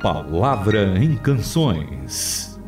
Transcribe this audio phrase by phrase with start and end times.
[0.00, 2.58] Palavra em Canções.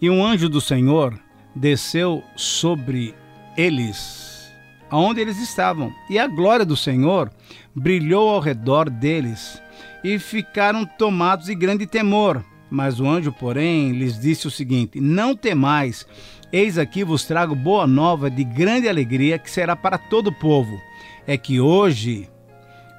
[0.00, 1.12] E um anjo do Senhor
[1.54, 3.14] desceu sobre
[3.58, 4.50] eles,
[4.88, 7.30] aonde eles estavam, e a glória do Senhor
[7.74, 9.60] brilhou ao redor deles,
[10.02, 12.42] e ficaram tomados de grande temor.
[12.70, 16.06] Mas o anjo, porém, lhes disse o seguinte: Não temais,
[16.52, 20.80] eis aqui vos trago boa nova de grande alegria, que será para todo o povo.
[21.26, 22.28] É que hoje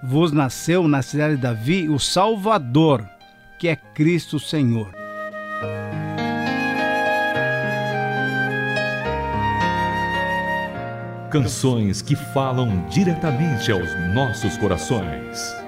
[0.03, 3.07] vos nasceu na cidade de Davi o Salvador,
[3.59, 4.93] que é Cristo Senhor.
[11.31, 15.64] Canções que falam diretamente aos nossos corações.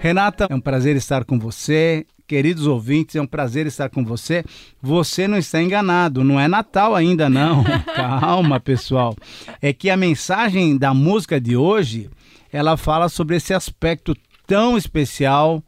[0.00, 2.06] Renata, é um prazer estar com você.
[2.26, 4.42] Queridos ouvintes, é um prazer estar com você.
[4.80, 7.62] Você não está enganado, não é Natal ainda não.
[7.94, 9.14] Calma, pessoal.
[9.60, 12.08] É que a mensagem da música de hoje,
[12.50, 15.62] ela fala sobre esse aspecto tão especial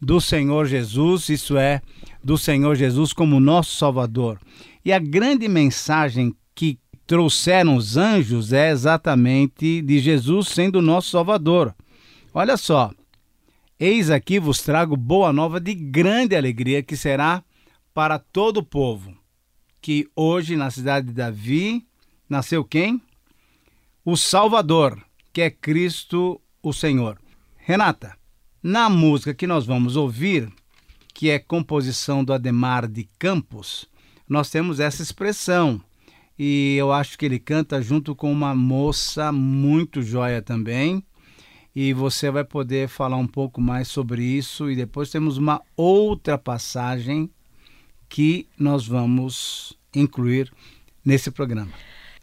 [0.00, 1.82] do Senhor Jesus, isso é,
[2.22, 4.38] do Senhor Jesus como nosso Salvador.
[4.84, 11.10] E a grande mensagem que trouxeram os anjos é exatamente de Jesus sendo o nosso
[11.10, 11.74] Salvador.
[12.32, 12.92] Olha só,
[13.82, 17.42] eis aqui vos trago boa nova de grande alegria, que será
[17.92, 19.12] para todo o povo.
[19.80, 21.84] Que hoje na cidade de Davi
[22.28, 23.02] nasceu quem?
[24.04, 27.18] O Salvador, que é Cristo o Senhor.
[27.56, 28.16] Renata,
[28.62, 30.48] na música que nós vamos ouvir,
[31.12, 33.88] que é composição do Ademar de Campos,
[34.28, 35.82] nós temos essa expressão
[36.38, 41.04] e eu acho que ele canta junto com uma moça muito joia também.
[41.74, 44.70] E você vai poder falar um pouco mais sobre isso.
[44.70, 47.30] E depois temos uma outra passagem
[48.08, 50.52] que nós vamos incluir
[51.04, 51.72] nesse programa.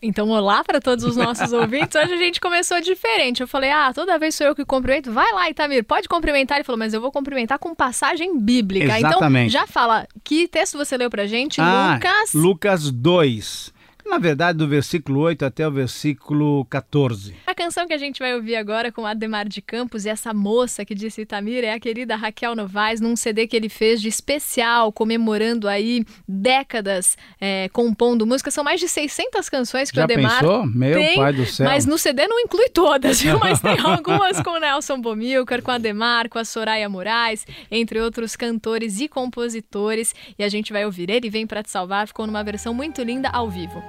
[0.02, 1.96] Então, olá para todos os nossos ouvintes.
[1.96, 3.42] Hoje a gente começou diferente.
[3.42, 5.12] Eu falei, ah, toda vez sou eu que cumprimento.
[5.12, 6.58] Vai lá, Itamir, pode cumprimentar.
[6.58, 8.98] Ele falou, mas eu vou cumprimentar com passagem bíblica.
[8.98, 9.50] Exatamente.
[9.50, 11.60] Então, já fala, que texto você leu pra gente?
[11.60, 12.34] Ah, Lucas.
[12.34, 13.74] Lucas 2.
[14.10, 17.36] Na verdade, do versículo 8 até o versículo 14.
[17.46, 20.84] A canção que a gente vai ouvir agora com Ademar de Campos e essa moça
[20.84, 24.92] que disse Itamir é a querida Raquel Novaes, num CD que ele fez de especial,
[24.92, 28.50] comemorando aí décadas é, compondo música.
[28.50, 30.66] São mais de 600 canções que Já o Ademar pensou?
[30.66, 31.68] Meu tem, pai do céu.
[31.68, 33.38] mas no CD não inclui todas, viu?
[33.40, 38.02] Mas tem algumas com o Nelson Bomilcar, com a Ademar, com a Soraya Moraes, entre
[38.02, 40.16] outros cantores e compositores.
[40.38, 43.30] E a gente vai ouvir Ele Vem Pra Te Salvar, ficou numa versão muito linda
[43.30, 43.82] ao vivo.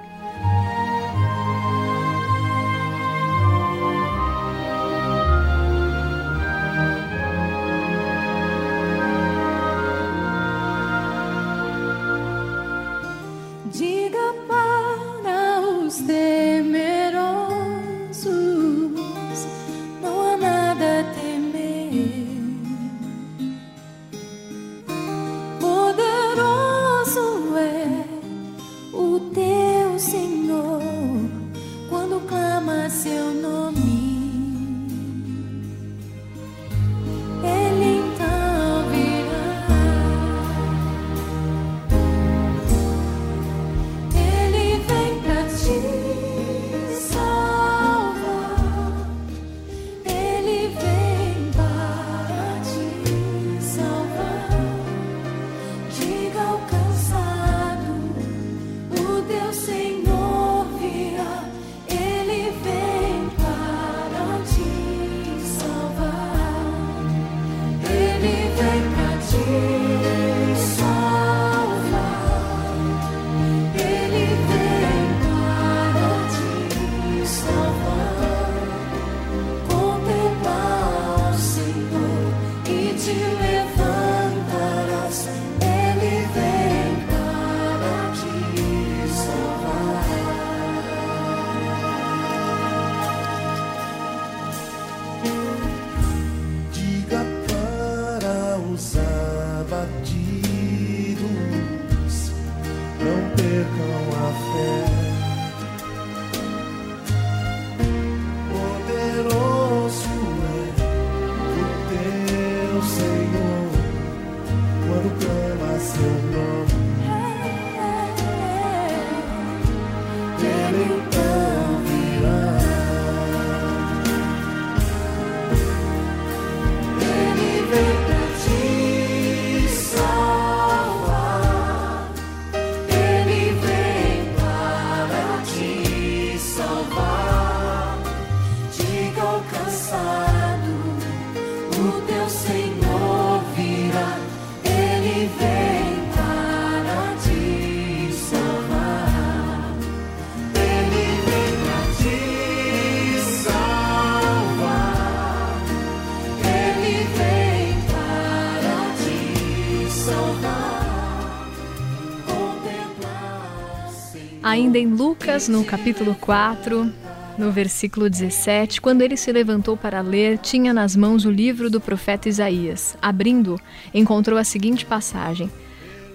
[164.51, 166.91] Ainda em Lucas, no capítulo 4,
[167.37, 171.79] no versículo 17, quando ele se levantou para ler, tinha nas mãos o livro do
[171.79, 172.97] profeta Isaías.
[173.01, 173.57] Abrindo,
[173.93, 175.49] encontrou a seguinte passagem: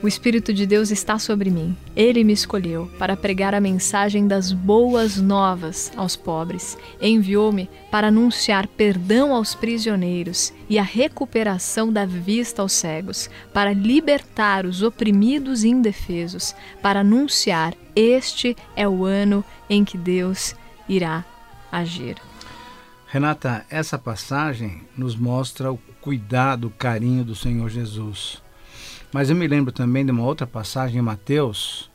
[0.02, 1.74] O Espírito de Deus está sobre mim.
[1.96, 6.76] Ele me escolheu para pregar a mensagem das boas novas aos pobres.
[7.00, 14.66] Enviou-me para anunciar perdão aos prisioneiros e a recuperação da vista aos cegos, para libertar
[14.66, 20.54] os oprimidos e indefesos, para anunciar: Este é o ano em que Deus
[20.86, 21.24] irá
[21.72, 22.16] agir.
[23.08, 28.44] Renata, essa passagem nos mostra o cuidado, o carinho do Senhor Jesus.
[29.16, 31.90] Mas eu me lembro também de uma outra passagem em Mateus,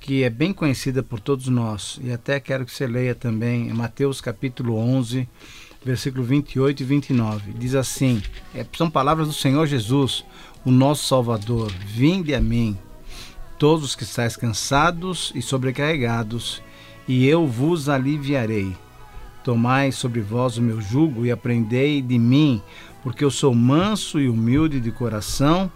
[0.00, 4.22] que é bem conhecida por todos nós, e até quero que você leia também, Mateus
[4.22, 5.28] capítulo 11,
[5.84, 7.52] versículo 28 e 29.
[7.58, 8.22] Diz assim:
[8.54, 10.24] é, são palavras do Senhor Jesus,
[10.64, 12.78] o nosso Salvador: Vinde a mim,
[13.58, 16.62] todos os que estáis cansados e sobrecarregados,
[17.06, 18.74] e eu vos aliviarei.
[19.44, 22.62] Tomai sobre vós o meu jugo e aprendei de mim,
[23.02, 25.70] porque eu sou manso e humilde de coração,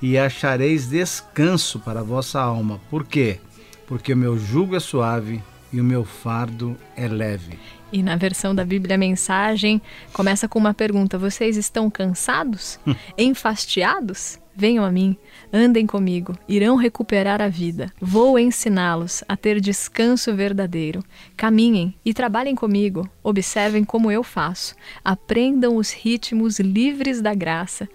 [0.00, 2.80] e achareis descanso para a vossa alma.
[2.90, 3.40] Por quê?
[3.86, 5.42] Porque o meu jugo é suave
[5.72, 7.58] e o meu fardo é leve.
[7.90, 9.80] E na versão da Bíblia Mensagem,
[10.12, 12.78] começa com uma pergunta: Vocês estão cansados?
[13.16, 14.38] Enfastiados?
[14.60, 15.16] Venham a mim,
[15.52, 17.92] andem comigo, irão recuperar a vida.
[18.00, 21.04] Vou ensiná-los a ter descanso verdadeiro.
[21.36, 24.74] Caminhem e trabalhem comigo, observem como eu faço.
[25.04, 27.88] Aprendam os ritmos livres da graça.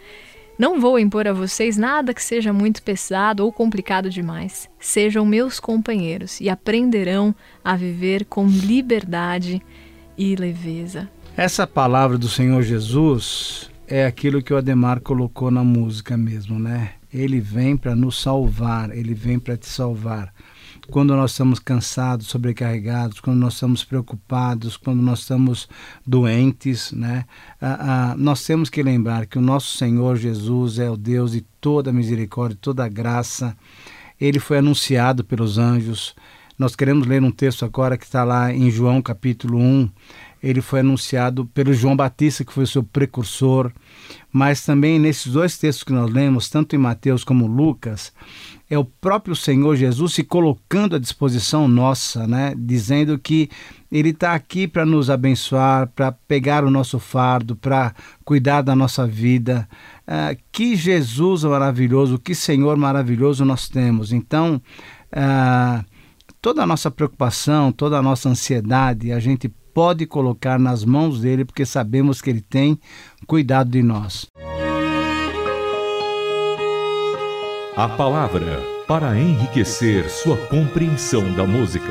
[0.57, 4.69] Não vou impor a vocês nada que seja muito pesado ou complicado demais.
[4.79, 7.33] Sejam meus companheiros e aprenderão
[7.63, 9.61] a viver com liberdade
[10.17, 11.09] e leveza.
[11.35, 16.91] Essa palavra do Senhor Jesus é aquilo que o Ademar colocou na música mesmo, né?
[17.11, 20.31] Ele vem para nos salvar, ele vem para te salvar.
[20.89, 25.69] Quando nós estamos cansados, sobrecarregados, quando nós estamos preocupados, quando nós estamos
[26.05, 27.25] doentes, né?
[27.61, 31.41] Ah, ah, nós temos que lembrar que o nosso Senhor Jesus é o Deus de
[31.61, 33.55] toda misericórdia, toda graça.
[34.19, 36.13] Ele foi anunciado pelos anjos.
[36.59, 39.89] Nós queremos ler um texto agora que está lá em João capítulo 1
[40.43, 43.71] ele foi anunciado pelo João Batista, que foi o seu precursor,
[44.29, 48.11] mas também nesses dois textos que nós lemos, tanto em Mateus como Lucas,
[48.73, 52.55] é o próprio Senhor Jesus se colocando à disposição nossa, né?
[52.57, 53.47] dizendo que
[53.91, 57.93] Ele está aqui para nos abençoar, para pegar o nosso fardo, para
[58.25, 59.69] cuidar da nossa vida.
[60.07, 64.11] Ah, que Jesus maravilhoso, que Senhor maravilhoso nós temos.
[64.11, 64.59] Então,
[65.11, 65.85] ah,
[66.41, 71.45] toda a nossa preocupação, toda a nossa ansiedade, a gente pode colocar nas mãos dele,
[71.45, 72.79] porque sabemos que ele tem
[73.27, 74.27] cuidado de nós.
[77.75, 81.87] A palavra para enriquecer sua compreensão da música.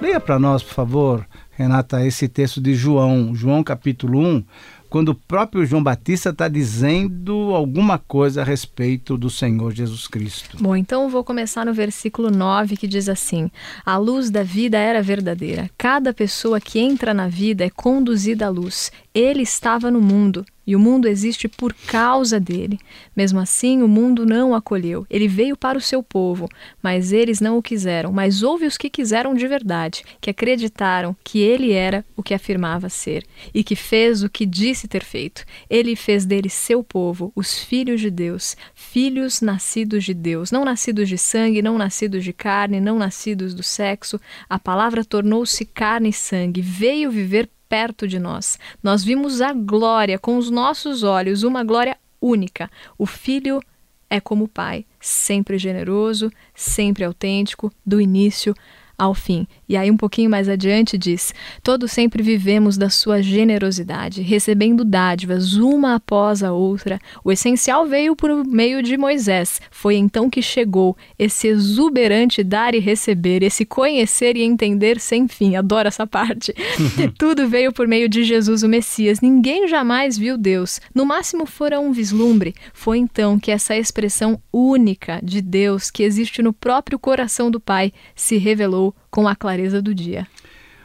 [0.00, 4.44] Leia para nós, por favor, Renata, esse texto de João, João capítulo 1,
[4.92, 10.58] quando o próprio João Batista está dizendo alguma coisa a respeito do Senhor Jesus Cristo.
[10.60, 13.50] Bom, então vou começar no versículo 9 que diz assim:
[13.86, 15.70] A luz da vida era verdadeira.
[15.78, 18.92] Cada pessoa que entra na vida é conduzida à luz.
[19.14, 22.78] Ele estava no mundo e o mundo existe por causa dele.
[23.16, 25.06] Mesmo assim, o mundo não o acolheu.
[25.10, 26.48] Ele veio para o seu povo,
[26.82, 28.12] mas eles não o quiseram.
[28.12, 32.88] Mas houve os que quiseram de verdade, que acreditaram que ele era o que afirmava
[32.88, 35.44] ser e que fez o que disse ter feito.
[35.68, 41.08] Ele fez deles seu povo, os filhos de Deus, filhos nascidos de Deus, não nascidos
[41.08, 44.20] de sangue, não nascidos de carne, não nascidos do sexo.
[44.48, 48.58] A palavra tornou-se carne e sangue, veio viver perto de nós.
[48.82, 52.70] Nós vimos a glória com os nossos olhos, uma glória única.
[52.98, 53.62] O Filho
[54.10, 58.54] é como o Pai, sempre generoso, sempre autêntico, do início
[59.02, 59.48] ao fim.
[59.68, 65.54] E aí, um pouquinho mais adiante, diz: Todos sempre vivemos da sua generosidade, recebendo dádivas
[65.54, 67.00] uma após a outra.
[67.24, 69.60] O essencial veio por meio de Moisés.
[69.72, 75.56] Foi então que chegou esse exuberante dar e receber, esse conhecer e entender sem fim.
[75.56, 76.54] Adoro essa parte.
[77.18, 79.20] Tudo veio por meio de Jesus, o Messias.
[79.20, 80.80] Ninguém jamais viu Deus.
[80.94, 82.54] No máximo, fora um vislumbre.
[82.72, 87.92] Foi então que essa expressão única de Deus, que existe no próprio coração do Pai,
[88.14, 90.26] se revelou com a clareza do dia.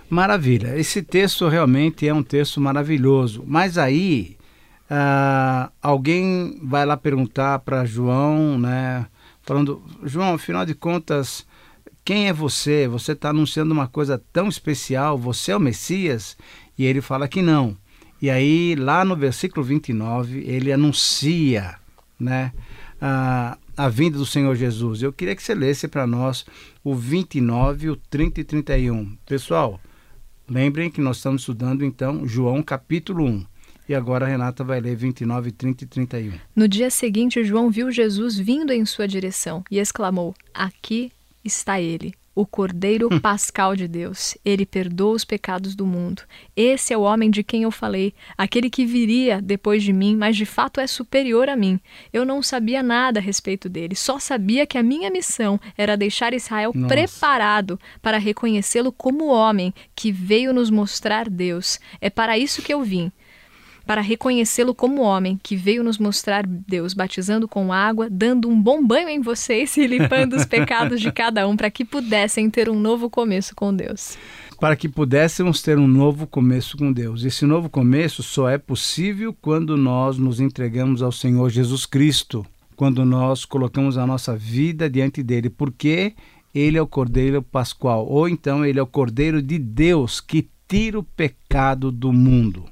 [0.10, 0.78] Maravilha.
[0.78, 3.44] Esse texto realmente é um texto maravilhoso.
[3.46, 4.38] Mas aí
[4.90, 9.06] ah, alguém vai lá perguntar para João, né?
[9.42, 11.46] Falando, João, afinal de contas,
[12.04, 12.88] quem é você?
[12.88, 16.38] Você está anunciando uma coisa tão especial, você é o Messias?
[16.78, 17.76] E ele fala que não.
[18.22, 21.76] E aí, lá no versículo 29, ele anuncia
[22.20, 22.52] né,
[23.00, 25.04] a, a vinda do Senhor Jesus.
[25.04, 26.46] Eu queria que você lesse para nós
[26.84, 29.16] o 29, o 30 e 31.
[29.26, 29.80] Pessoal,
[30.50, 33.46] lembrem que nós estamos estudando então João capítulo 1.
[33.88, 36.34] E agora a Renata vai ler 29, 30 e 31.
[36.56, 41.12] No dia seguinte, João viu Jesus vindo em sua direção e exclamou: Aqui
[41.46, 44.38] está ele, o Cordeiro Pascal de Deus.
[44.46, 46.22] Ele perdoa os pecados do mundo.
[46.56, 50.38] Esse é o homem de quem eu falei, aquele que viria depois de mim, mas
[50.38, 51.80] de fato é superior a mim.
[52.14, 56.32] Eu não sabia nada a respeito dele, só sabia que a minha missão era deixar
[56.32, 56.88] Israel Nossa.
[56.88, 61.80] preparado para reconhecê-lo como homem que veio nos mostrar Deus.
[62.00, 63.12] É para isso que eu vim
[63.88, 68.86] para reconhecê-lo como homem que veio nos mostrar Deus, batizando com água, dando um bom
[68.86, 72.78] banho em vocês e limpando os pecados de cada um, para que pudessem ter um
[72.78, 74.18] novo começo com Deus.
[74.60, 77.24] Para que pudéssemos ter um novo começo com Deus.
[77.24, 83.06] Esse novo começo só é possível quando nós nos entregamos ao Senhor Jesus Cristo, quando
[83.06, 86.14] nós colocamos a nossa vida diante dele, porque
[86.54, 91.00] ele é o Cordeiro Pascual, ou então ele é o Cordeiro de Deus que tira
[91.00, 92.66] o pecado do mundo.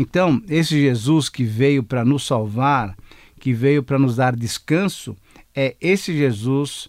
[0.00, 2.96] Então, esse Jesus que veio para nos salvar,
[3.38, 5.14] que veio para nos dar descanso,
[5.54, 6.86] é esse Jesus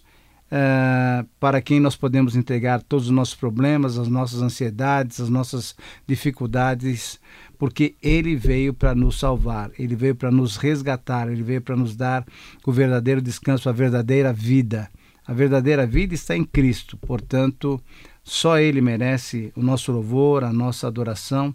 [0.50, 5.76] uh, para quem nós podemos entregar todos os nossos problemas, as nossas ansiedades, as nossas
[6.06, 7.20] dificuldades,
[7.58, 11.94] porque ele veio para nos salvar, ele veio para nos resgatar, ele veio para nos
[11.94, 12.24] dar
[12.64, 14.88] o verdadeiro descanso, a verdadeira vida.
[15.26, 17.78] A verdadeira vida está em Cristo, portanto,
[18.24, 21.54] só ele merece o nosso louvor, a nossa adoração.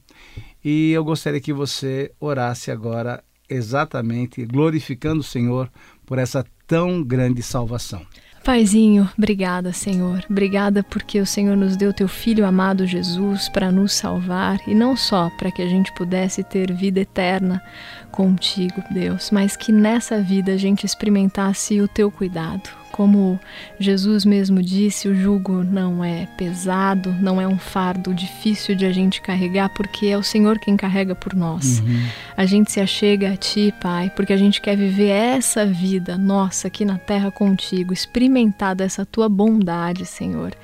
[0.63, 5.71] E eu gostaria que você orasse agora exatamente glorificando o Senhor
[6.05, 8.05] por essa tão grande salvação.
[8.43, 10.23] Paizinho, obrigada, Senhor.
[10.29, 14.95] Obrigada porque o Senhor nos deu teu filho amado Jesus para nos salvar e não
[14.95, 17.61] só para que a gente pudesse ter vida eterna
[18.09, 22.76] contigo, Deus, mas que nessa vida a gente experimentasse o teu cuidado.
[22.97, 23.39] Como
[23.79, 28.91] Jesus mesmo disse, o jugo não é pesado, não é um fardo difícil de a
[28.91, 31.77] gente carregar, porque é o Senhor quem carrega por nós.
[31.79, 32.07] Uhum.
[32.35, 36.69] A gente se achega a Ti, Pai, porque a gente quer viver essa vida nossa
[36.69, 40.55] aqui na terra contigo, experimentar dessa Tua bondade, Senhor.